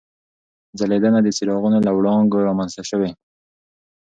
ځلېدنه 0.79 1.19
د 1.23 1.27
څراغونو 1.37 1.77
له 1.85 1.91
وړانګو 1.97 2.45
رامنځته 2.47 2.83
شوې. 2.89 3.11